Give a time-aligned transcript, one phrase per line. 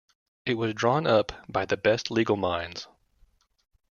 [0.47, 2.87] It was drawn up by the best legal minds.